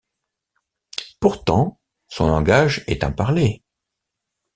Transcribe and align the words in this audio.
Pourtant, 1.19 1.79
son 2.07 2.25
langage 2.25 2.83
est 2.87 3.03
un 3.03 3.11
parler. 3.11 3.61